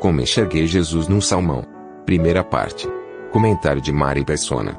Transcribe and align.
Como 0.00 0.20
enxerguei 0.20 0.66
Jesus 0.66 1.08
num 1.08 1.20
salmão. 1.20 1.64
Primeira 2.04 2.44
parte. 2.44 2.88
Comentário 3.32 3.80
de 3.80 3.90
Mari 3.90 4.24
Persona. 4.24 4.78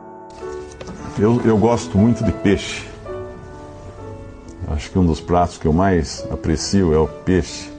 Eu, 1.18 1.42
eu 1.44 1.58
gosto 1.58 1.98
muito 1.98 2.24
de 2.24 2.32
peixe. 2.32 2.86
Acho 4.68 4.92
que 4.92 5.00
um 5.00 5.06
dos 5.06 5.20
pratos 5.20 5.58
que 5.58 5.66
eu 5.66 5.74
mais 5.74 6.26
aprecio 6.32 6.94
é 6.94 6.98
o 7.00 7.08
peixe. 7.08 7.70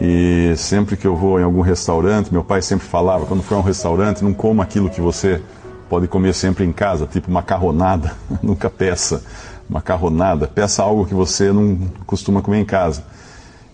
E 0.00 0.54
sempre 0.56 0.96
que 0.96 1.06
eu 1.06 1.16
vou 1.16 1.40
em 1.40 1.42
algum 1.42 1.60
restaurante, 1.60 2.32
meu 2.32 2.44
pai 2.44 2.62
sempre 2.62 2.86
falava: 2.86 3.26
quando 3.26 3.42
for 3.42 3.56
a 3.56 3.58
um 3.58 3.62
restaurante, 3.62 4.22
não 4.22 4.32
coma 4.32 4.62
aquilo 4.62 4.88
que 4.88 5.00
você 5.00 5.42
pode 5.88 6.06
comer 6.06 6.34
sempre 6.34 6.64
em 6.64 6.72
casa, 6.72 7.06
tipo 7.06 7.30
macarronada. 7.30 8.14
Nunca 8.40 8.70
peça 8.70 9.22
macarronada. 9.68 10.46
Peça 10.46 10.84
algo 10.84 11.04
que 11.04 11.14
você 11.14 11.52
não 11.52 11.90
costuma 12.06 12.42
comer 12.42 12.60
em 12.60 12.64
casa. 12.64 13.02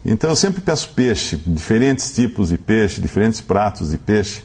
Então 0.04 0.28
eu 0.28 0.36
sempre 0.36 0.60
peço 0.60 0.90
peixe, 0.90 1.40
diferentes 1.46 2.14
tipos 2.14 2.50
de 2.50 2.58
peixe, 2.58 3.00
diferentes 3.00 3.40
pratos 3.40 3.90
de 3.90 3.98
peixe. 3.98 4.42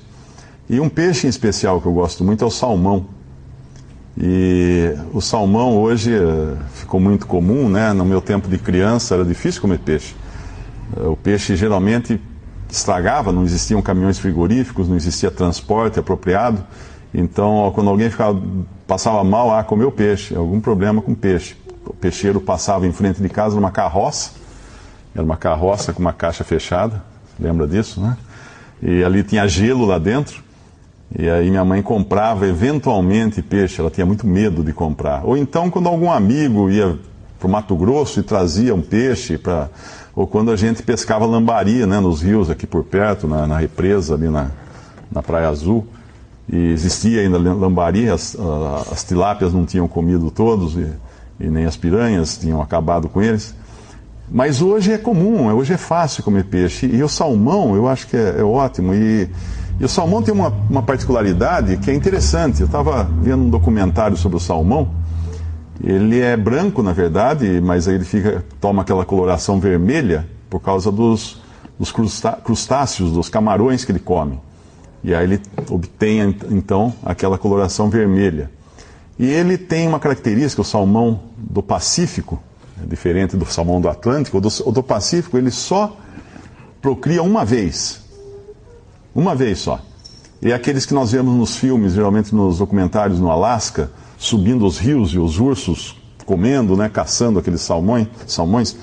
E 0.70 0.80
um 0.80 0.88
peixe 0.88 1.28
em 1.28 1.30
especial 1.30 1.82
que 1.82 1.88
eu 1.88 1.94
gosto 1.94 2.24
muito 2.24 2.44
é 2.44 2.48
o 2.48 2.52
salmão. 2.52 3.08
E 4.18 4.94
o 5.14 5.20
salmão 5.20 5.78
hoje 5.78 6.14
eh, 6.14 6.56
ficou 6.74 7.00
muito 7.00 7.26
comum, 7.26 7.70
né? 7.70 7.92
No 7.94 8.06
meu 8.06 8.22
tempo 8.22 8.48
de 8.48 8.58
criança 8.58 9.16
era 9.16 9.26
difícil 9.26 9.62
comer 9.62 9.80
peixe. 9.80 10.16
O 10.96 11.16
peixe 11.16 11.56
geralmente 11.56 12.20
estragava, 12.70 13.32
não 13.32 13.44
existiam 13.44 13.82
caminhões 13.82 14.20
frigoríficos, 14.20 14.88
não 14.88 14.96
existia 14.96 15.32
transporte 15.32 16.00
apropriado. 16.00 16.64
Então, 17.14 17.72
quando 17.74 17.90
alguém 17.90 18.10
ficava, 18.10 18.40
passava 18.88 19.24
mal, 19.24 19.54
ah, 19.54 19.64
comeu 19.64 19.92
peixe, 19.92 20.36
algum 20.36 20.60
problema 20.60 21.02
com 21.02 21.14
peixe. 21.16 21.56
O 21.86 21.94
peixeiro 21.94 22.40
passava 22.40 22.86
em 22.86 22.92
frente 22.92 23.22
de 23.22 23.30
casa 23.30 23.56
numa 23.56 23.72
carroça, 23.72 24.32
era 25.14 25.24
uma 25.24 25.38
carroça 25.38 25.94
com 25.94 26.00
uma 26.00 26.14
caixa 26.14 26.44
fechada, 26.44 27.02
lembra 27.40 27.68
disso, 27.68 28.02
né? 28.02 28.18
E 28.82 29.04
ali 29.04 29.24
tinha 29.24 29.48
gelo 29.48 29.86
lá 29.86 29.98
dentro. 29.98 30.44
E 31.18 31.28
aí 31.28 31.50
minha 31.50 31.66
mãe 31.66 31.82
comprava 31.82 32.48
eventualmente 32.48 33.42
peixe, 33.42 33.82
ela 33.82 33.90
tinha 33.90 34.06
muito 34.06 34.28
medo 34.28 34.64
de 34.64 34.72
comprar. 34.72 35.26
Ou 35.26 35.36
então 35.36 35.70
quando 35.70 35.88
algum 35.88 36.12
amigo 36.12 36.70
ia 36.70 36.98
para 37.40 37.48
o 37.48 37.50
Mato 37.50 37.76
Grosso 37.76 38.20
e 38.20 38.24
trazia 38.24 38.76
um 38.76 38.82
peixe 38.82 39.38
para 39.38 39.70
ou 40.16 40.28
quando 40.28 40.52
a 40.52 40.56
gente 40.58 40.84
pescava 40.84 41.26
lambaria 41.26 41.88
né, 41.88 42.00
nos 42.02 42.22
rios 42.22 42.50
aqui 42.50 42.68
por 42.68 42.84
perto, 42.84 43.26
na, 43.26 43.48
na 43.48 43.58
represa 43.58 44.16
ali 44.16 44.28
na, 44.28 44.52
na 45.10 45.24
Praia 45.24 45.48
Azul. 45.48 45.88
E 46.52 46.58
existia 46.72 47.22
ainda 47.22 47.38
lambaria, 47.38 48.14
as, 48.14 48.36
as 48.92 49.04
tilápias 49.04 49.54
não 49.54 49.66
tinham 49.66 49.88
comido 49.88 50.30
todos 50.30 50.76
e, 50.76 50.92
e, 51.40 51.48
nem 51.48 51.66
as 51.66 51.78
piranhas 51.78 52.38
tinham 52.38 52.62
acabado 52.62 53.08
com 53.08 53.22
eles. 53.22 53.56
Mas 54.32 54.62
hoje 54.62 54.92
é 54.92 54.98
comum, 54.98 55.54
hoje 55.54 55.74
é 55.74 55.78
fácil 55.78 56.24
comer 56.24 56.46
peixe. 56.46 56.86
E 56.86 57.02
o 57.04 57.10
salmão 57.10 57.76
eu 57.76 57.88
acho 57.88 58.08
que 58.08 58.16
é, 58.16 58.36
é 58.40 58.44
ótimo. 58.44 58.94
E, 58.94 59.30
e, 59.80 59.86
o 59.86 59.90
salmão 59.90 60.22
tem 60.22 60.34
uma, 60.34 60.54
uma 60.70 60.84
particularidade 60.84 61.78
que 61.78 61.90
é 61.90 61.94
interessante. 61.94 62.62
Eu 62.62 62.68
estava 62.68 63.04
vendo 63.22 63.44
um 63.44 63.50
documentário 63.50 64.16
sobre 64.16 64.38
o 64.38 64.40
salmão 64.40 64.90
ele 65.84 66.20
é 66.20 66.36
branco, 66.36 66.84
na 66.84 66.92
verdade, 66.92 67.62
mas 67.62 67.88
aí 67.88 67.96
ele 67.96 68.04
fica, 68.04 68.44
toma 68.60 68.82
aquela 68.82 69.06
coloração 69.06 69.60
vermelha 69.60 70.28
por 70.50 70.60
causa 70.60 70.92
dos, 70.92 71.42
dos 71.80 71.92
crustáceos, 72.44 73.12
dos 73.12 73.30
camarões 73.30 73.86
que 73.86 73.92
ele 73.92 74.00
come. 74.00 74.40
E 75.02 75.16
aí 75.16 75.24
ele 75.24 75.42
obtém, 75.70 76.36
então, 76.52 76.94
aquela 77.04 77.38
coloração 77.38 77.90
vermelha. 77.90 78.52
E 79.18 79.26
ele 79.26 79.58
tem 79.58 79.88
uma 79.88 80.00
característica, 80.00 80.62
o 80.62 80.66
salmão 80.66 81.22
do 81.38 81.64
Pacífico, 81.64 82.42
é 82.44 82.49
diferente 82.88 83.38
do 83.38 83.46
salmão 83.46 83.80
do 83.80 83.90
Atlântico, 83.90 84.38
o 84.38 84.42
do, 84.42 84.50
do 84.72 84.84
Pacífico 84.84 85.38
ele 85.38 85.52
só 85.52 85.96
procria 86.82 87.22
uma 87.24 87.44
vez. 87.46 88.02
Uma 89.14 89.36
vez 89.36 89.60
só. 89.60 89.80
E 90.42 90.54
aqueles 90.54 90.86
que 90.86 90.94
nós 90.94 91.12
vemos 91.12 91.36
nos 91.36 91.58
filmes, 91.58 91.94
geralmente 91.94 92.34
nos 92.34 92.60
documentários 92.60 93.20
no 93.20 93.30
Alasca, 93.30 93.92
subindo 94.18 94.66
os 94.66 94.78
rios 94.78 95.12
e 95.12 95.20
os 95.20 95.40
ursos 95.40 95.98
comendo, 96.26 96.78
né, 96.78 96.88
caçando 96.88 97.40
aqueles 97.40 97.62
salmões, 97.62 98.08
salmões 98.28 98.76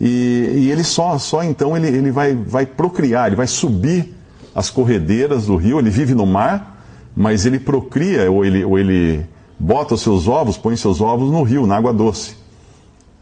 e, 0.00 0.52
e, 0.56 0.70
ele 0.70 0.82
só, 0.82 1.18
só 1.18 1.42
então 1.42 1.76
ele, 1.76 1.88
ele 1.88 2.10
vai, 2.10 2.34
vai 2.34 2.66
procriar, 2.66 3.26
ele 3.26 3.36
vai 3.36 3.46
subir 3.46 4.14
as 4.54 4.70
corredeiras 4.70 5.46
do 5.46 5.56
rio, 5.56 5.78
ele 5.78 5.90
vive 5.90 6.14
no 6.14 6.26
mar, 6.26 6.82
mas 7.14 7.46
ele 7.46 7.58
procria, 7.58 8.30
ou 8.30 8.44
ele, 8.44 8.64
ou 8.64 8.78
ele 8.78 9.24
bota 9.58 9.94
os 9.94 10.00
seus 10.00 10.26
ovos, 10.26 10.56
põe 10.56 10.76
seus 10.76 11.00
ovos 11.00 11.30
no 11.30 11.42
rio, 11.42 11.66
na 11.66 11.76
água 11.76 11.92
doce. 11.92 12.36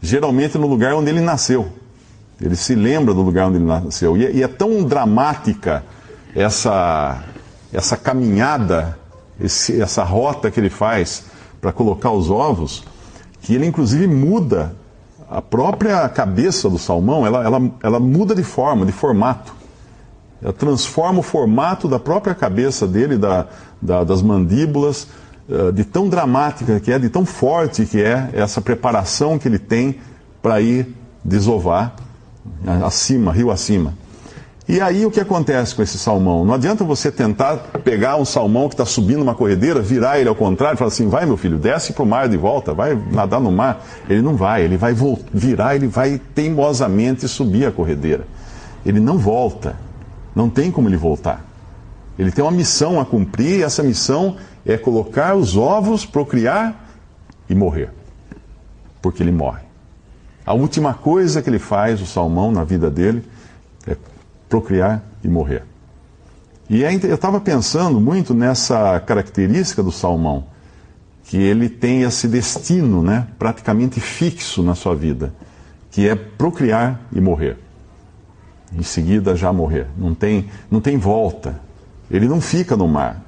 Geralmente 0.05 0.57
no 0.57 0.67
lugar 0.67 0.93
onde 0.95 1.09
ele 1.09 1.21
nasceu. 1.21 1.69
Ele 2.41 2.57
se 2.57 2.75
lembra 2.75 3.13
do 3.13 3.21
lugar 3.21 3.47
onde 3.47 3.55
ele 3.55 3.65
nasceu. 3.65 4.17
E, 4.17 4.25
é, 4.25 4.31
e 4.33 4.43
é 4.43 4.47
tão 4.49 4.83
dramática 4.83 5.81
essa, 6.35 7.23
essa 7.71 7.95
caminhada, 7.95 8.99
esse, 9.39 9.81
essa 9.81 10.03
rota 10.03 10.51
que 10.51 10.59
ele 10.59 10.69
faz 10.69 11.23
para 11.61 11.71
colocar 11.71 12.11
os 12.11 12.29
ovos, 12.29 12.83
que 13.41 13.55
ele 13.55 13.65
inclusive 13.65 14.05
muda 14.05 14.75
a 15.29 15.41
própria 15.41 16.09
cabeça 16.09 16.69
do 16.69 16.77
salmão, 16.77 17.25
ela, 17.25 17.41
ela, 17.41 17.71
ela 17.81 17.99
muda 17.99 18.35
de 18.35 18.43
forma, 18.43 18.85
de 18.85 18.91
formato. 18.91 19.55
Ela 20.41 20.51
transforma 20.51 21.19
o 21.19 21.23
formato 21.23 21.87
da 21.87 21.97
própria 21.97 22.35
cabeça 22.35 22.85
dele, 22.85 23.17
da, 23.17 23.47
da, 23.81 24.03
das 24.03 24.21
mandíbulas, 24.21 25.07
de 25.73 25.83
tão 25.83 26.07
dramática 26.07 26.79
que 26.79 26.91
é, 26.91 26.97
de 26.97 27.09
tão 27.09 27.25
forte 27.25 27.85
que 27.85 28.01
é 28.01 28.29
essa 28.33 28.61
preparação 28.61 29.37
que 29.37 29.47
ele 29.47 29.59
tem 29.59 29.99
para 30.41 30.61
ir 30.61 30.87
desovar 31.23 31.95
acima, 32.83 33.31
rio 33.31 33.51
acima. 33.51 33.93
E 34.67 34.79
aí 34.79 35.05
o 35.05 35.11
que 35.11 35.19
acontece 35.19 35.75
com 35.75 35.83
esse 35.83 35.97
salmão? 35.97 36.45
Não 36.45 36.53
adianta 36.53 36.85
você 36.85 37.11
tentar 37.11 37.57
pegar 37.83 38.15
um 38.15 38.23
salmão 38.23 38.69
que 38.69 38.75
está 38.75 38.85
subindo 38.85 39.21
uma 39.21 39.35
corredeira, 39.35 39.81
virar 39.81 40.19
ele 40.19 40.29
ao 40.29 40.35
contrário 40.35 40.75
e 40.75 40.77
falar 40.77 40.87
assim: 40.87 41.09
vai 41.09 41.25
meu 41.25 41.35
filho, 41.35 41.57
desce 41.57 41.91
para 41.91 42.03
o 42.03 42.05
mar 42.05 42.29
de 42.29 42.37
volta, 42.37 42.73
vai 42.73 42.97
nadar 43.11 43.41
no 43.41 43.51
mar. 43.51 43.85
Ele 44.09 44.21
não 44.21 44.37
vai, 44.37 44.63
ele 44.63 44.77
vai 44.77 44.95
virar, 45.33 45.75
ele 45.75 45.87
vai 45.87 46.19
teimosamente 46.33 47.27
subir 47.27 47.65
a 47.65 47.71
corredeira. 47.71 48.25
Ele 48.85 49.01
não 49.01 49.17
volta, 49.17 49.75
não 50.33 50.49
tem 50.49 50.71
como 50.71 50.87
ele 50.87 50.97
voltar. 50.97 51.45
Ele 52.17 52.31
tem 52.31 52.43
uma 52.43 52.51
missão 52.51 53.01
a 53.01 53.05
cumprir 53.05 53.59
e 53.59 53.63
essa 53.63 53.83
missão 53.83 54.37
é 54.65 54.77
colocar 54.77 55.35
os 55.35 55.57
ovos, 55.57 56.05
procriar 56.05 56.87
e 57.49 57.55
morrer. 57.55 57.91
Porque 59.01 59.21
ele 59.21 59.31
morre. 59.31 59.63
A 60.45 60.53
última 60.53 60.93
coisa 60.93 61.41
que 61.41 61.49
ele 61.49 61.59
faz, 61.59 62.01
o 62.01 62.05
salmão, 62.05 62.51
na 62.51 62.63
vida 62.63 62.89
dele, 62.89 63.23
é 63.87 63.95
procriar 64.49 65.03
e 65.23 65.27
morrer. 65.27 65.63
E 66.69 66.83
é 66.83 66.93
eu 66.93 67.15
estava 67.15 67.39
pensando 67.39 67.99
muito 67.99 68.33
nessa 68.33 68.99
característica 68.99 69.83
do 69.83 69.91
salmão, 69.91 70.45
que 71.25 71.37
ele 71.37 71.69
tem 71.69 72.03
esse 72.03 72.27
destino 72.27 73.01
né, 73.01 73.27
praticamente 73.37 73.99
fixo 73.99 74.63
na 74.63 74.75
sua 74.75 74.95
vida, 74.95 75.33
que 75.91 76.07
é 76.07 76.15
procriar 76.15 76.99
e 77.11 77.21
morrer. 77.21 77.57
Em 78.75 78.83
seguida 78.83 79.35
já 79.35 79.53
morrer. 79.53 79.87
Não 79.97 80.15
tem, 80.15 80.49
não 80.69 80.81
tem 80.81 80.97
volta. 80.97 81.59
Ele 82.09 82.27
não 82.27 82.41
fica 82.41 82.75
no 82.75 82.87
mar. 82.87 83.21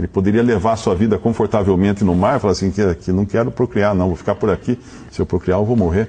Ele 0.00 0.08
poderia 0.08 0.42
levar 0.42 0.72
a 0.72 0.76
sua 0.76 0.94
vida 0.94 1.18
confortavelmente 1.18 2.02
no 2.02 2.14
mar 2.14 2.38
e 2.38 2.40
falar 2.40 2.52
assim, 2.52 2.70
que, 2.70 2.94
que 2.94 3.12
não 3.12 3.26
quero 3.26 3.50
procriar, 3.50 3.94
não, 3.94 4.06
vou 4.06 4.16
ficar 4.16 4.34
por 4.34 4.48
aqui. 4.48 4.80
Se 5.10 5.20
eu 5.20 5.26
procriar, 5.26 5.58
eu 5.58 5.64
vou 5.66 5.76
morrer. 5.76 6.08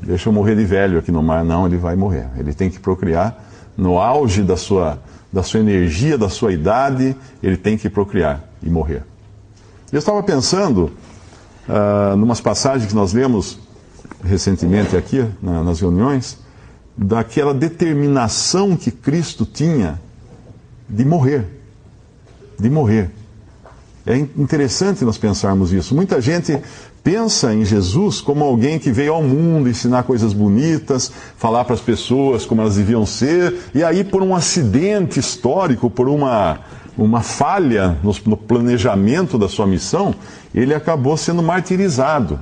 Deixa 0.00 0.28
eu 0.28 0.32
morrer 0.32 0.54
de 0.54 0.64
velho 0.64 0.96
aqui 0.96 1.10
no 1.10 1.20
mar. 1.20 1.44
Não, 1.44 1.66
ele 1.66 1.76
vai 1.76 1.96
morrer. 1.96 2.28
Ele 2.38 2.54
tem 2.54 2.70
que 2.70 2.78
procriar 2.78 3.44
no 3.76 3.98
auge 3.98 4.44
da 4.44 4.56
sua, 4.56 5.02
da 5.32 5.42
sua 5.42 5.58
energia, 5.58 6.16
da 6.16 6.28
sua 6.28 6.52
idade, 6.52 7.16
ele 7.42 7.56
tem 7.56 7.76
que 7.76 7.90
procriar 7.90 8.44
e 8.62 8.70
morrer. 8.70 9.02
Eu 9.92 9.98
estava 9.98 10.22
pensando, 10.22 10.92
uh, 11.68 12.16
numas 12.16 12.40
passagens 12.40 12.88
que 12.88 12.94
nós 12.94 13.12
lemos 13.12 13.58
recentemente 14.22 14.96
aqui, 14.96 15.26
na, 15.42 15.64
nas 15.64 15.80
reuniões, 15.80 16.38
daquela 16.96 17.52
determinação 17.52 18.76
que 18.76 18.92
Cristo 18.92 19.44
tinha 19.44 20.00
de 20.88 21.04
morrer. 21.04 21.55
De 22.58 22.70
morrer. 22.70 23.10
É 24.06 24.16
interessante 24.16 25.04
nós 25.04 25.18
pensarmos 25.18 25.72
isso. 25.72 25.94
Muita 25.94 26.20
gente 26.20 26.56
pensa 27.02 27.52
em 27.52 27.64
Jesus 27.64 28.20
como 28.20 28.44
alguém 28.44 28.78
que 28.78 28.92
veio 28.92 29.14
ao 29.14 29.22
mundo 29.22 29.68
ensinar 29.68 30.04
coisas 30.04 30.32
bonitas, 30.32 31.10
falar 31.36 31.64
para 31.64 31.74
as 31.74 31.80
pessoas 31.80 32.46
como 32.46 32.60
elas 32.60 32.76
deviam 32.76 33.04
ser, 33.04 33.54
e 33.74 33.82
aí 33.82 34.04
por 34.04 34.22
um 34.22 34.34
acidente 34.34 35.18
histórico, 35.18 35.90
por 35.90 36.08
uma, 36.08 36.60
uma 36.96 37.20
falha 37.20 37.98
no, 38.02 38.14
no 38.26 38.36
planejamento 38.36 39.36
da 39.36 39.48
sua 39.48 39.66
missão, 39.66 40.14
ele 40.54 40.72
acabou 40.72 41.16
sendo 41.16 41.42
martirizado. 41.42 42.38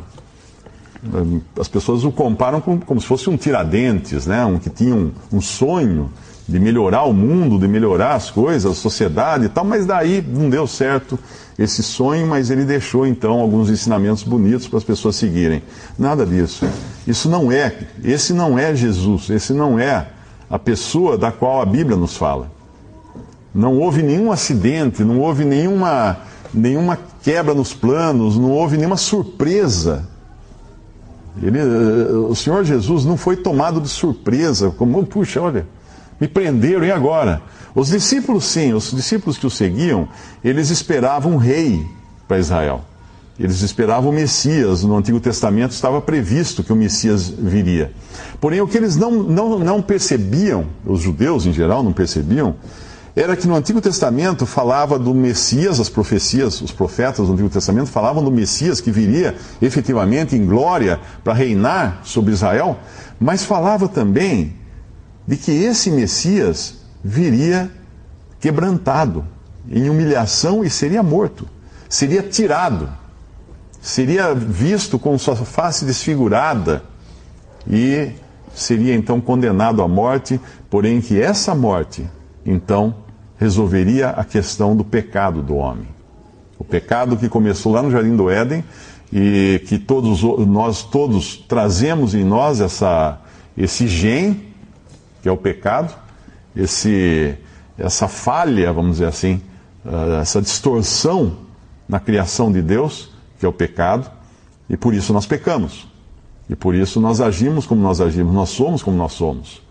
As 1.59 1.69
pessoas 1.69 2.05
o 2.05 2.13
comparam 2.13 2.61
com, 2.61 2.79
como 2.79 3.01
se 3.01 3.07
fosse 3.07 3.29
um 3.29 3.37
tiradentes, 3.37 4.27
né? 4.27 4.45
um 4.45 4.59
que 4.59 4.71
tinha 4.71 4.95
um, 4.95 5.13
um 5.33 5.41
sonho 5.41 6.11
de 6.47 6.61
melhorar 6.61 7.05
o 7.05 7.13
mundo, 7.13 7.59
de 7.59 7.67
melhorar 7.67 8.15
as 8.15 8.31
coisas, 8.31 8.71
a 8.71 8.75
sociedade 8.75 9.47
e 9.47 9.49
tal, 9.49 9.65
mas 9.65 9.87
daí 9.87 10.23
não 10.27 10.51
deu 10.51 10.67
certo 10.67 11.19
esse 11.59 11.83
sonho, 11.83 12.27
mas 12.27 12.51
ele 12.51 12.65
deixou 12.65 13.07
então 13.07 13.41
alguns 13.41 13.71
ensinamentos 13.71 14.23
bonitos 14.23 14.69
para 14.69 14.79
as 14.79 14.85
pessoas 14.85 15.17
seguirem. 15.17 15.63
Nada 15.99 16.27
disso. 16.27 16.67
Isso 17.07 17.29
não 17.29 17.51
é, 17.51 17.75
esse 18.03 18.33
não 18.33 18.59
é 18.59 18.75
Jesus, 18.75 19.31
esse 19.31 19.53
não 19.53 19.79
é 19.79 20.09
a 20.51 20.59
pessoa 20.59 21.17
da 21.17 21.33
qual 21.33 21.63
a 21.63 21.67
Bíblia 21.67 21.97
nos 21.97 22.17
fala. 22.17 22.51
Não 23.55 23.79
houve 23.79 24.03
nenhum 24.03 24.33
acidente, 24.33 25.05
não 25.05 25.21
houve 25.21 25.45
nenhuma, 25.45 26.19
nenhuma 26.53 26.99
quebra 27.23 27.55
nos 27.55 27.73
planos, 27.73 28.37
não 28.37 28.51
houve 28.51 28.77
nenhuma 28.77 28.97
surpresa. 28.97 30.07
Ele, 31.41 31.59
eh, 31.59 32.13
o 32.29 32.35
Senhor 32.35 32.65
Jesus 32.65 33.05
não 33.05 33.17
foi 33.17 33.37
tomado 33.37 33.81
de 33.81 33.89
surpresa, 33.89 34.71
como, 34.71 35.05
puxa, 35.07 35.41
olha, 35.41 35.67
me 36.21 36.29
prenderam, 36.29 36.85
e 36.85 36.91
agora? 36.91 37.43
Os 37.75 37.89
discípulos, 37.89 38.45
sim, 38.45 38.73
os 38.73 38.91
discípulos 38.93 39.37
que 39.37 39.47
o 39.47 39.51
seguiam, 39.51 40.09
eles 40.45 40.71
esperavam 40.71 41.33
um 41.33 41.37
rei 41.37 41.85
para 42.29 42.39
Israel. 42.39 42.85
Eles 43.39 43.63
esperavam 43.63 44.11
o 44.11 44.13
Messias. 44.13 44.85
No 44.85 44.97
Antigo 44.97 45.19
Testamento 45.19 45.73
estava 45.73 46.01
previsto 46.01 46.63
que 46.63 46.73
o 46.73 46.77
Messias 46.77 47.29
viria. 47.29 47.93
Porém, 48.41 48.61
o 48.61 48.69
que 48.69 48.77
eles 48.77 48.97
não, 48.97 49.11
não, 49.11 49.59
não 49.59 49.83
percebiam, 49.83 50.67
os 50.87 51.01
judeus 51.01 51.47
em 51.47 51.53
geral 51.53 51.83
não 51.83 51.93
percebiam, 51.93 52.55
era 53.17 53.37
que 53.37 53.47
no 53.47 53.55
Antigo 53.55 53.81
Testamento 53.81 54.45
falava 54.45 54.99
do 54.99 55.15
Messias, 55.15 55.79
as 55.79 55.89
profecias, 55.89 56.61
os 56.61 56.73
profetas 56.73 57.27
do 57.27 57.33
Antigo 57.33 57.49
Testamento 57.49 57.89
falavam 57.89 58.25
do 58.25 58.31
Messias 58.31 58.81
que 58.81 58.91
viria 58.91 59.37
efetivamente 59.63 60.35
em 60.35 60.45
glória 60.45 61.01
para 61.23 61.33
reinar 61.33 62.01
sobre 62.03 62.33
Israel, 62.33 62.77
mas 63.21 63.45
falava 63.45 63.89
também 63.89 64.53
de 65.27 65.37
que 65.37 65.51
esse 65.51 65.91
Messias 65.91 66.85
viria 67.03 67.71
quebrantado, 68.41 69.25
em 69.71 69.89
humilhação 69.89 70.63
e 70.63 70.69
seria 70.69 71.03
morto, 71.03 71.49
seria 71.89 72.23
tirado, 72.23 72.89
seria 73.81 74.35
visto 74.35 74.99
com 74.99 75.17
sua 75.19 75.37
face 75.37 75.85
desfigurada 75.85 76.83
e 77.67 78.11
seria 78.55 78.95
então 78.95 79.21
condenado 79.21 79.83
à 79.83 79.89
morte, 79.89 80.39
porém 80.69 81.01
que 81.01 81.21
essa 81.21 81.55
morte 81.55 82.07
então 82.45 82.95
resolveria 83.39 84.11
a 84.11 84.25
questão 84.25 84.77
do 84.77 84.85
pecado 84.85 85.43
do 85.43 85.57
homem. 85.57 85.89
O 86.59 86.65
pecado 86.65 87.17
que 87.17 87.29
começou 87.29 87.73
lá 87.73 87.83
no 87.83 87.91
Jardim 87.91 88.15
do 88.15 88.31
Éden 88.31 88.63
e 89.13 89.63
que 89.67 89.79
todos 89.79 90.23
nós 90.47 90.83
todos 90.83 91.37
trazemos 91.37 92.15
em 92.15 92.25
nós 92.25 92.61
essa, 92.61 93.21
esse 93.57 93.87
gene 93.89 94.54
que 95.25 95.29
é 95.31 95.33
o 95.33 95.39
pecado, 95.39 95.91
esse, 96.55 97.35
essa 97.79 98.07
falha, 98.07 98.71
vamos 98.71 98.97
dizer 98.97 99.07
assim, 99.07 99.41
uh, 99.83 100.21
essa 100.21 100.43
distorção 100.43 101.39
na 101.89 101.99
criação 101.99 102.53
de 102.53 102.61
Deus, 102.61 103.11
que 103.41 103.47
é 103.47 103.49
o 103.49 103.53
pecado, 103.53 104.11
e 104.69 104.77
por 104.77 104.93
isso 104.93 105.15
nós 105.15 105.25
pecamos. 105.25 105.89
E 106.47 106.55
por 106.55 106.75
isso 106.75 107.01
nós 107.01 107.23
agimos 107.23 107.65
como 107.65 107.81
nós 107.81 108.03
agimos, 108.03 108.35
nós 108.35 108.51
somos 108.51 108.83
como 108.83 108.99
nós 108.99 109.13
somos. 109.13 109.63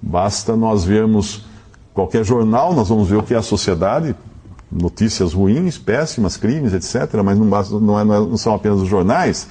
Basta 0.00 0.56
nós 0.56 0.82
vermos 0.82 1.44
qualquer 1.92 2.24
jornal, 2.24 2.72
nós 2.72 2.88
vamos 2.88 3.06
ver 3.06 3.16
o 3.16 3.22
que 3.22 3.34
é 3.34 3.36
a 3.36 3.42
sociedade, 3.42 4.16
notícias 4.72 5.34
ruins, 5.34 5.76
péssimas, 5.76 6.38
crimes, 6.38 6.72
etc. 6.72 7.20
Mas 7.22 7.38
não, 7.38 7.50
basta, 7.50 7.78
não, 7.78 8.00
é, 8.00 8.04
não 8.04 8.38
são 8.38 8.54
apenas 8.54 8.80
os 8.80 8.88
jornais. 8.88 9.46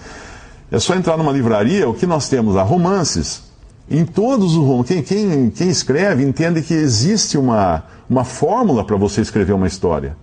É 0.71 0.79
só 0.79 0.95
entrar 0.95 1.17
numa 1.17 1.31
livraria, 1.31 1.87
o 1.87 1.93
que 1.93 2.07
nós 2.07 2.27
temos? 2.29 2.57
Há 2.57 2.63
romances, 2.63 3.44
em 3.89 4.03
todos 4.03 4.55
os 4.55 4.87
quem, 4.87 5.03
quem, 5.03 5.49
quem 5.49 5.69
escreve 5.69 6.23
entende 6.23 6.61
que 6.61 6.73
existe 6.73 7.37
uma, 7.37 7.83
uma 8.09 8.23
fórmula 8.23 8.83
para 8.83 8.95
você 8.95 9.21
escrever 9.21 9.53
uma 9.53 9.67
história. 9.67 10.17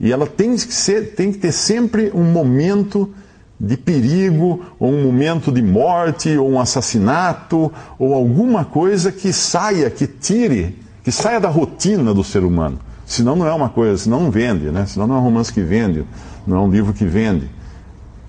E 0.00 0.10
ela 0.10 0.26
tem 0.26 0.56
que, 0.56 0.74
ser, 0.74 1.14
tem 1.14 1.30
que 1.30 1.38
ter 1.38 1.52
sempre 1.52 2.10
um 2.14 2.24
momento 2.24 3.12
de 3.60 3.76
perigo, 3.76 4.64
ou 4.78 4.90
um 4.90 5.04
momento 5.04 5.52
de 5.52 5.62
morte, 5.62 6.36
ou 6.36 6.50
um 6.50 6.60
assassinato, 6.60 7.70
ou 7.98 8.14
alguma 8.14 8.64
coisa 8.64 9.12
que 9.12 9.32
saia, 9.32 9.88
que 9.90 10.06
tire, 10.06 10.76
que 11.04 11.12
saia 11.12 11.38
da 11.38 11.48
rotina 11.48 12.12
do 12.12 12.24
ser 12.24 12.42
humano. 12.42 12.78
Senão 13.06 13.36
não 13.36 13.46
é 13.46 13.52
uma 13.52 13.68
coisa, 13.68 13.98
senão 13.98 14.24
não 14.24 14.30
vende, 14.30 14.70
né? 14.70 14.86
Senão 14.86 15.06
não 15.06 15.16
é 15.16 15.18
um 15.18 15.22
romance 15.22 15.52
que 15.52 15.60
vende, 15.60 16.04
não 16.46 16.56
é 16.56 16.60
um 16.60 16.70
livro 16.70 16.92
que 16.92 17.04
vende. 17.04 17.48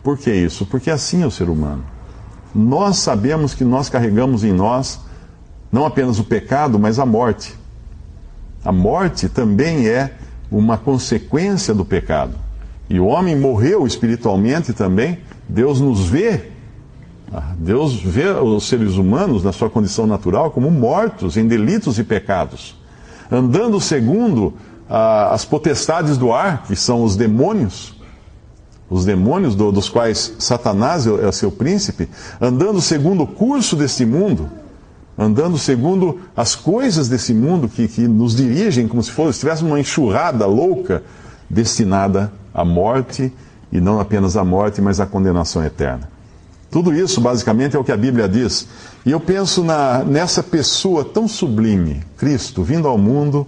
Por 0.04 0.18
que 0.18 0.32
isso? 0.32 0.66
Porque 0.66 0.92
assim 0.92 1.24
é 1.24 1.26
o 1.26 1.32
ser 1.32 1.50
humano 1.50 1.95
nós 2.56 3.00
sabemos 3.00 3.54
que 3.54 3.66
nós 3.66 3.90
carregamos 3.90 4.46
em 4.46 4.54
nós 4.54 5.02
não 5.70 5.86
apenas 5.86 6.20
o 6.20 6.24
pecado, 6.24 6.80
mas 6.80 7.00
a 7.00 7.06
morte. 7.06 7.54
A 8.64 8.72
morte 8.72 9.28
também 9.28 9.90
é 9.90 10.14
uma 10.50 10.78
consequência 10.78 11.74
do 11.74 11.84
pecado. 11.84 12.34
E 12.90 12.98
o 12.98 13.08
homem 13.08 13.36
morreu 13.36 13.86
espiritualmente 13.86 14.72
também. 14.72 15.20
Deus 15.50 15.82
nos 15.82 16.08
vê, 16.08 16.52
ah, 17.34 17.54
Deus 17.58 17.96
vê 18.00 18.30
os 18.30 18.68
seres 18.70 18.96
humanos 18.96 19.44
na 19.44 19.52
sua 19.52 19.70
condição 19.70 20.08
natural 20.08 20.50
como 20.52 20.72
mortos 20.72 21.36
em 21.36 21.46
delitos 21.46 22.00
e 22.00 22.06
pecados, 22.06 22.80
andando 23.30 23.82
segundo 23.82 24.54
ah, 24.90 25.34
as 25.34 25.44
potestades 25.44 26.18
do 26.18 26.32
ar, 26.32 26.64
que 26.64 26.76
são 26.76 27.04
os 27.04 27.18
demônios, 27.18 27.95
os 28.90 29.06
demônios 29.06 29.56
do, 29.56 29.72
dos 29.72 29.90
quais 29.90 30.34
Satanás 30.38 31.08
é, 31.08 31.28
é 31.28 31.32
seu 31.32 31.52
príncipe, 31.52 32.08
andando 32.40 32.80
segundo 32.82 33.24
o 33.24 33.28
curso 33.28 33.76
deste 33.76 34.06
mundo, 34.06 34.50
andando 35.18 35.58
segundo 35.58 36.20
as 36.36 36.56
coisas 36.56 37.10
desse 37.10 37.34
mundo 37.34 37.68
que, 37.68 37.88
que 37.88 38.08
nos 38.08 38.36
dirigem 38.36 38.88
como 38.88 39.02
se 39.02 39.12
fosse, 39.12 39.32
estivéssemos 39.32 39.72
uma 39.72 39.80
enxurrada 39.80 40.46
louca 40.46 41.04
destinada 41.50 42.32
à 42.54 42.64
morte, 42.64 43.34
e 43.72 43.82
não 43.82 44.00
apenas 44.00 44.38
à 44.38 44.44
morte, 44.44 44.82
mas 44.82 45.00
à 45.00 45.06
condenação 45.06 45.64
eterna. 45.64 46.10
Tudo 46.72 46.94
isso, 46.94 47.20
basicamente, 47.20 47.76
é 47.76 47.80
o 47.80 47.84
que 47.84 47.92
a 47.92 47.98
Bíblia 47.98 48.28
diz. 48.28 48.68
E 49.06 49.12
eu 49.12 49.20
penso 49.20 49.64
na, 49.64 50.04
nessa 50.04 50.42
pessoa 50.44 51.04
tão 51.04 51.28
sublime, 51.28 52.02
Cristo, 52.18 52.64
vindo 52.64 52.88
ao 52.88 52.98
mundo 52.98 53.48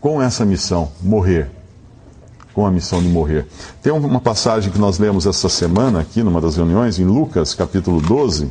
com 0.00 0.22
essa 0.22 0.44
missão, 0.44 0.90
morrer 1.02 1.50
com 2.58 2.66
a 2.66 2.72
missão 2.72 3.00
de 3.00 3.06
morrer. 3.06 3.46
Tem 3.80 3.92
uma 3.92 4.18
passagem 4.18 4.72
que 4.72 4.80
nós 4.80 4.98
lemos 4.98 5.26
essa 5.26 5.48
semana 5.48 6.00
aqui, 6.00 6.24
numa 6.24 6.40
das 6.40 6.56
reuniões, 6.56 6.98
em 6.98 7.04
Lucas 7.04 7.54
capítulo 7.54 8.00
12. 8.00 8.50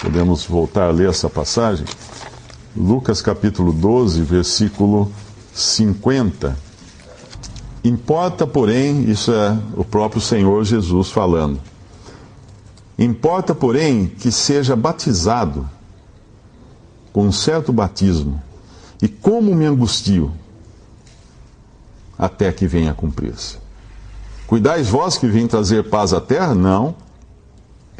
Podemos 0.00 0.44
voltar 0.44 0.84
a 0.84 0.92
ler 0.92 1.08
essa 1.08 1.28
passagem? 1.28 1.84
Lucas 2.76 3.20
capítulo 3.20 3.72
12, 3.72 4.22
versículo 4.22 5.10
50. 5.52 6.56
Importa, 7.82 8.46
porém, 8.46 9.10
isso 9.10 9.32
é 9.32 9.58
o 9.76 9.84
próprio 9.84 10.20
Senhor 10.20 10.62
Jesus 10.64 11.10
falando. 11.10 11.58
Importa, 12.96 13.56
porém, 13.56 14.06
que 14.06 14.30
seja 14.30 14.76
batizado 14.76 15.68
com 17.12 17.26
um 17.26 17.32
certo 17.32 17.72
batismo. 17.72 18.40
E 19.02 19.08
como 19.08 19.52
me 19.52 19.66
angustio 19.66 20.30
até 22.18 22.52
que 22.52 22.66
venha 22.66 22.92
a 22.92 22.94
cumprir-se. 22.94 23.58
Cuidais 24.46 24.88
vós 24.88 25.18
que 25.18 25.26
vim 25.26 25.46
trazer 25.46 25.90
paz 25.90 26.12
à 26.12 26.20
terra? 26.20 26.54
Não, 26.54 26.94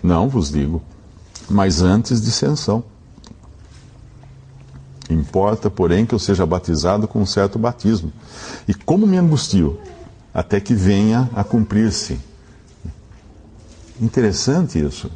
não 0.03 0.29
vos 0.29 0.51
digo, 0.51 0.83
mas 1.49 1.83
antes 1.83 2.21
dissensão. 2.21 2.85
Importa, 5.11 5.71
porém, 5.71 6.05
que 6.05 6.15
eu 6.15 6.19
seja 6.19 6.45
batizado 6.45 7.07
com 7.07 7.21
um 7.21 7.27
certo 7.27 7.59
batismo. 7.59 8.13
E 8.67 8.75
como 8.75 9.07
me 9.07 9.17
angustio, 9.17 9.79
até 10.35 10.61
que 10.61 10.75
venha 10.75 11.31
a 11.35 11.45
cumprir-se. 11.45 12.19
Interessante 14.01 14.85
isso. 14.85 15.11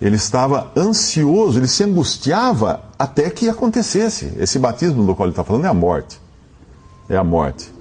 Ele 0.00 0.16
estava 0.16 0.70
ansioso, 0.76 1.58
ele 1.58 1.66
se 1.66 1.82
angustiava 1.82 2.84
até 2.98 3.28
que 3.30 3.48
acontecesse. 3.48 4.32
Esse 4.36 4.58
batismo 4.58 5.04
do 5.04 5.14
qual 5.14 5.26
ele 5.26 5.32
está 5.32 5.42
falando 5.42 5.64
é 5.64 5.68
a 5.68 5.74
morte. 5.74 6.20
É 7.08 7.16
a 7.16 7.24
morte 7.24 7.75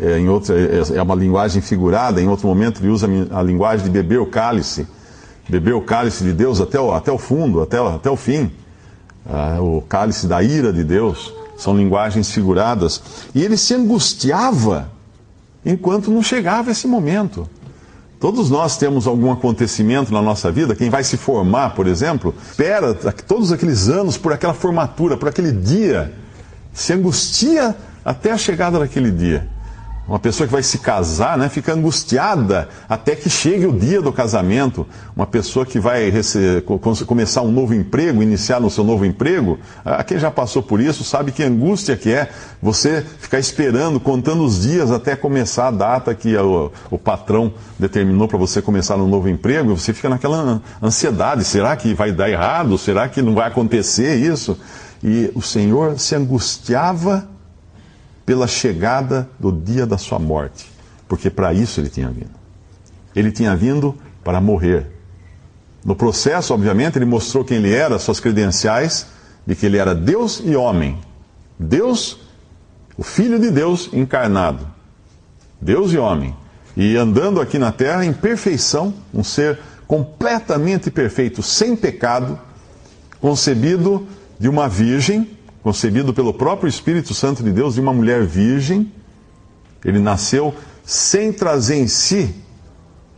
é, 0.00 0.18
em 0.18 0.28
outra, 0.28 0.54
é, 0.58 0.96
é 0.96 1.02
uma 1.02 1.14
linguagem 1.14 1.60
figurada, 1.60 2.20
em 2.20 2.28
outro 2.28 2.48
momento 2.48 2.80
ele 2.80 2.88
usa 2.90 3.06
a 3.30 3.42
linguagem 3.42 3.84
de 3.84 3.90
beber 3.90 4.18
o 4.20 4.26
cálice, 4.26 4.86
beber 5.48 5.74
o 5.74 5.82
cálice 5.82 6.24
de 6.24 6.32
Deus 6.32 6.60
até 6.60 6.80
o, 6.80 6.92
até 6.92 7.12
o 7.12 7.18
fundo, 7.18 7.60
até, 7.60 7.78
até 7.78 8.10
o 8.10 8.16
fim. 8.16 8.50
Ah, 9.28 9.58
o 9.60 9.82
cálice 9.82 10.26
da 10.26 10.42
ira 10.42 10.72
de 10.72 10.82
Deus, 10.82 11.34
são 11.60 11.76
linguagens 11.76 12.32
figuradas. 12.32 13.02
E 13.34 13.44
ele 13.44 13.56
se 13.56 13.74
angustiava 13.74 14.90
enquanto 15.64 16.10
não 16.10 16.22
chegava 16.22 16.70
esse 16.70 16.86
momento. 16.86 17.48
Todos 18.18 18.50
nós 18.50 18.76
temos 18.76 19.06
algum 19.06 19.30
acontecimento 19.30 20.12
na 20.12 20.20
nossa 20.20 20.50
vida, 20.50 20.74
quem 20.74 20.90
vai 20.90 21.02
se 21.02 21.16
formar, 21.16 21.74
por 21.74 21.86
exemplo, 21.86 22.34
espera 22.50 22.92
todos 22.94 23.50
aqueles 23.50 23.88
anos 23.88 24.18
por 24.18 24.32
aquela 24.32 24.52
formatura, 24.52 25.16
por 25.16 25.28
aquele 25.28 25.52
dia, 25.52 26.12
se 26.72 26.92
angustia 26.92 27.74
até 28.04 28.30
a 28.30 28.36
chegada 28.36 28.78
daquele 28.78 29.10
dia. 29.10 29.48
Uma 30.10 30.18
pessoa 30.18 30.44
que 30.44 30.52
vai 30.52 30.64
se 30.64 30.78
casar, 30.78 31.38
né, 31.38 31.48
fica 31.48 31.72
angustiada 31.72 32.68
até 32.88 33.14
que 33.14 33.30
chegue 33.30 33.64
o 33.64 33.72
dia 33.72 34.02
do 34.02 34.12
casamento. 34.12 34.84
Uma 35.14 35.24
pessoa 35.24 35.64
que 35.64 35.78
vai 35.78 36.12
começar 37.06 37.42
um 37.42 37.52
novo 37.52 37.74
emprego, 37.74 38.20
iniciar 38.20 38.58
no 38.58 38.68
seu 38.68 38.82
novo 38.82 39.06
emprego, 39.06 39.56
a 39.84 40.02
quem 40.02 40.18
já 40.18 40.28
passou 40.28 40.64
por 40.64 40.80
isso 40.80 41.04
sabe 41.04 41.30
que 41.30 41.44
angústia 41.44 41.96
que 41.96 42.12
é 42.12 42.28
você 42.60 43.06
ficar 43.20 43.38
esperando, 43.38 44.00
contando 44.00 44.42
os 44.42 44.62
dias 44.62 44.90
até 44.90 45.14
começar 45.14 45.68
a 45.68 45.70
data 45.70 46.12
que 46.12 46.36
o, 46.36 46.72
o 46.90 46.98
patrão 46.98 47.54
determinou 47.78 48.26
para 48.26 48.36
você 48.36 48.60
começar 48.60 48.96
no 48.96 49.06
novo 49.06 49.28
emprego. 49.28 49.76
Você 49.76 49.94
fica 49.94 50.08
naquela 50.08 50.60
ansiedade: 50.82 51.44
será 51.44 51.76
que 51.76 51.94
vai 51.94 52.10
dar 52.10 52.28
errado? 52.28 52.76
Será 52.76 53.08
que 53.08 53.22
não 53.22 53.32
vai 53.32 53.46
acontecer 53.46 54.16
isso? 54.16 54.58
E 55.04 55.30
o 55.36 55.40
Senhor 55.40 56.00
se 56.00 56.16
angustiava 56.16 57.29
pela 58.30 58.46
chegada 58.46 59.28
do 59.40 59.50
dia 59.50 59.84
da 59.84 59.98
sua 59.98 60.16
morte, 60.16 60.70
porque 61.08 61.28
para 61.28 61.52
isso 61.52 61.80
ele 61.80 61.90
tinha 61.90 62.08
vindo. 62.08 62.30
Ele 63.12 63.32
tinha 63.32 63.56
vindo 63.56 63.98
para 64.22 64.40
morrer. 64.40 64.86
No 65.84 65.96
processo, 65.96 66.54
obviamente, 66.54 66.96
ele 66.96 67.06
mostrou 67.06 67.44
quem 67.44 67.56
ele 67.56 67.74
era, 67.74 67.98
suas 67.98 68.20
credenciais, 68.20 69.08
de 69.44 69.56
que 69.56 69.66
ele 69.66 69.78
era 69.78 69.96
Deus 69.96 70.40
e 70.44 70.54
homem. 70.54 70.96
Deus, 71.58 72.20
o 72.96 73.02
Filho 73.02 73.36
de 73.36 73.50
Deus 73.50 73.90
encarnado. 73.92 74.64
Deus 75.60 75.92
e 75.92 75.98
homem. 75.98 76.32
E 76.76 76.96
andando 76.96 77.40
aqui 77.40 77.58
na 77.58 77.72
terra 77.72 78.04
em 78.04 78.12
perfeição, 78.12 78.94
um 79.12 79.24
ser 79.24 79.58
completamente 79.88 80.88
perfeito, 80.88 81.42
sem 81.42 81.74
pecado, 81.74 82.38
concebido 83.20 84.06
de 84.38 84.48
uma 84.48 84.68
virgem, 84.68 85.36
concebido 85.62 86.12
pelo 86.12 86.32
próprio 86.32 86.68
Espírito 86.68 87.14
Santo 87.14 87.42
de 87.42 87.52
Deus, 87.52 87.74
de 87.74 87.80
uma 87.80 87.92
mulher 87.92 88.24
virgem. 88.24 88.92
Ele 89.84 89.98
nasceu 89.98 90.54
sem 90.84 91.32
trazer 91.32 91.76
em 91.76 91.86
si 91.86 92.34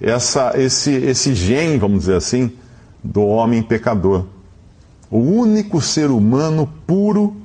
essa, 0.01 0.53
esse, 0.57 0.91
esse 0.91 1.35
gene, 1.35 1.79
vamos 1.79 2.01
dizer 2.01 2.17
assim, 2.17 2.53
do 3.03 3.23
homem 3.23 3.63
pecador. 3.63 4.27
O 5.11 5.19
único 5.19 5.81
ser 5.81 6.11
humano 6.11 6.69
puro 6.87 7.37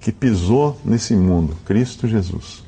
que 0.00 0.12
pisou 0.12 0.78
nesse 0.84 1.16
mundo, 1.16 1.56
Cristo 1.64 2.06
Jesus. 2.06 2.62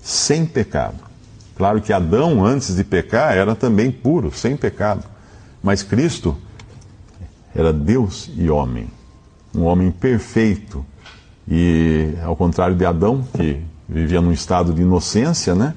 Sem 0.00 0.44
pecado. 0.44 1.08
Claro 1.56 1.80
que 1.80 1.92
Adão, 1.92 2.44
antes 2.44 2.74
de 2.76 2.84
pecar, 2.84 3.36
era 3.36 3.54
também 3.54 3.90
puro, 3.90 4.32
sem 4.32 4.56
pecado. 4.56 5.04
Mas 5.62 5.82
Cristo 5.82 6.36
era 7.54 7.72
Deus 7.72 8.30
e 8.36 8.48
homem. 8.48 8.88
Um 9.54 9.64
homem 9.64 9.90
perfeito, 9.90 10.84
e 11.50 12.14
ao 12.22 12.36
contrário 12.36 12.76
de 12.76 12.84
Adão, 12.84 13.24
que 13.34 13.60
vivia 13.88 14.20
num 14.20 14.32
estado 14.32 14.72
de 14.72 14.82
inocência, 14.82 15.54
né? 15.54 15.74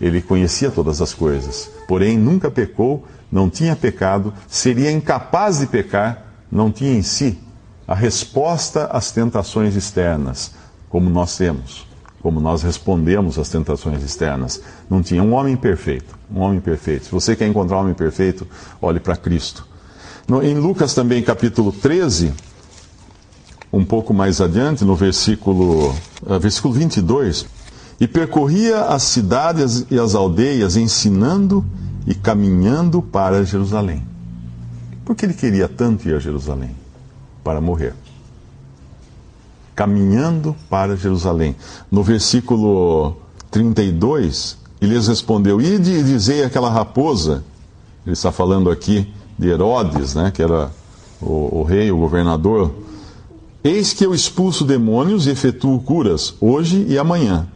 Ele 0.00 0.20
conhecia 0.20 0.70
todas 0.70 1.00
as 1.00 1.14
coisas. 1.14 1.70
Porém, 1.88 2.18
nunca 2.18 2.50
pecou, 2.50 3.06
não 3.32 3.48
tinha 3.48 3.74
pecado, 3.74 4.34
seria 4.48 4.90
incapaz 4.90 5.60
de 5.60 5.66
pecar, 5.66 6.26
não 6.52 6.70
tinha 6.70 6.92
em 6.92 7.02
si 7.02 7.38
a 7.86 7.94
resposta 7.94 8.86
às 8.86 9.10
tentações 9.10 9.76
externas, 9.76 10.52
como 10.88 11.08
nós 11.10 11.36
temos, 11.36 11.86
como 12.22 12.40
nós 12.40 12.62
respondemos 12.62 13.38
às 13.38 13.48
tentações 13.48 14.02
externas. 14.02 14.60
Não 14.88 15.02
tinha 15.02 15.22
um 15.22 15.32
homem 15.34 15.56
perfeito, 15.56 16.18
um 16.30 16.40
homem 16.40 16.60
perfeito. 16.60 17.06
Se 17.06 17.10
você 17.10 17.34
quer 17.34 17.46
encontrar 17.46 17.78
um 17.78 17.80
homem 17.80 17.94
perfeito, 17.94 18.46
olhe 18.80 19.00
para 19.00 19.16
Cristo. 19.16 19.66
No, 20.26 20.42
em 20.42 20.54
Lucas 20.54 20.94
também, 20.94 21.22
capítulo 21.22 21.72
13, 21.72 22.32
um 23.74 23.84
pouco 23.84 24.14
mais 24.14 24.40
adiante, 24.40 24.84
no 24.84 24.94
versículo, 24.94 25.90
uh, 26.22 26.38
versículo 26.38 26.72
22, 26.74 27.44
e 28.00 28.06
percorria 28.06 28.82
as 28.82 29.02
cidades 29.02 29.84
e 29.90 29.98
as 29.98 30.14
aldeias, 30.14 30.76
ensinando 30.76 31.64
e 32.06 32.14
caminhando 32.14 33.02
para 33.02 33.44
Jerusalém. 33.44 34.02
Por 35.04 35.16
que 35.16 35.26
ele 35.26 35.34
queria 35.34 35.68
tanto 35.68 36.08
ir 36.08 36.14
a 36.14 36.18
Jerusalém? 36.18 36.70
Para 37.42 37.60
morrer. 37.60 37.94
Caminhando 39.74 40.54
para 40.70 40.96
Jerusalém. 40.96 41.56
No 41.90 42.02
versículo 42.02 43.16
32, 43.50 44.56
ele 44.80 44.94
lhes 44.94 45.08
respondeu: 45.08 45.60
Ide 45.60 45.90
e 45.90 46.02
dizei 46.02 46.44
àquela 46.44 46.70
raposa, 46.70 47.42
ele 48.06 48.14
está 48.14 48.30
falando 48.30 48.70
aqui 48.70 49.12
de 49.36 49.48
Herodes, 49.48 50.14
né, 50.14 50.30
que 50.30 50.42
era 50.42 50.70
o, 51.20 51.60
o 51.60 51.62
rei, 51.64 51.90
o 51.90 51.96
governador 51.96 52.83
Eis 53.66 53.94
que 53.94 54.04
eu 54.04 54.14
expulso 54.14 54.62
demônios 54.62 55.26
e 55.26 55.30
efetuo 55.30 55.80
curas, 55.80 56.34
hoje 56.38 56.84
e 56.86 56.98
amanhã, 56.98 57.48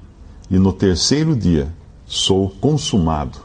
e 0.50 0.58
no 0.58 0.72
terceiro 0.72 1.36
dia 1.36 1.68
sou 2.06 2.48
consumado. 2.48 3.38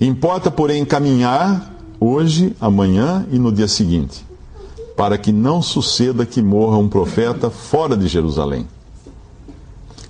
Importa, 0.00 0.48
porém, 0.48 0.84
caminhar 0.84 1.74
hoje, 1.98 2.54
amanhã 2.60 3.26
e 3.32 3.38
no 3.40 3.50
dia 3.50 3.66
seguinte, 3.66 4.24
para 4.96 5.18
que 5.18 5.32
não 5.32 5.60
suceda 5.60 6.24
que 6.24 6.40
morra 6.40 6.78
um 6.78 6.88
profeta 6.88 7.50
fora 7.50 7.96
de 7.96 8.06
Jerusalém. 8.06 8.68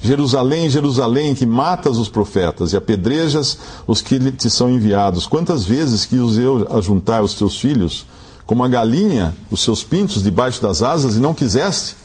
Jerusalém, 0.03 0.69
Jerusalém, 0.69 1.35
que 1.35 1.47
matas 1.47 1.97
os 1.97 2.11
profetas 2.11 2.75
e 2.75 2.77
apedrejas 2.77 3.59
os 3.87 4.03
que 4.03 4.31
te 4.31 4.51
são 4.51 4.69
enviados. 4.69 5.27
Quantas 5.27 5.65
vezes 5.65 6.05
quis 6.05 6.37
eu 6.37 6.67
ajuntar 6.77 7.23
os 7.23 7.33
teus 7.33 7.59
filhos 7.59 8.05
como 8.47 8.63
a 8.63 8.69
galinha 8.69 9.35
os 9.51 9.63
seus 9.63 9.83
pintos 9.83 10.23
debaixo 10.23 10.63
das 10.63 10.81
asas 10.81 11.17
e 11.17 11.19
não 11.19 11.35
quiseste. 11.35 11.97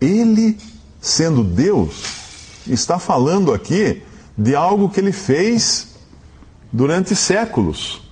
Ele, 0.00 0.58
sendo 1.00 1.42
Deus, 1.42 2.04
está 2.66 2.98
falando 2.98 3.52
aqui 3.52 4.02
de 4.36 4.54
algo 4.54 4.90
que 4.90 5.00
ele 5.00 5.12
fez 5.12 5.96
durante 6.70 7.16
séculos. 7.16 8.02